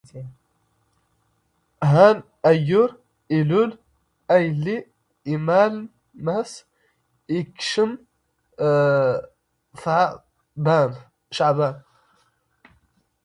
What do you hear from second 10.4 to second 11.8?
ⵛⵄⴱⴰⵏ.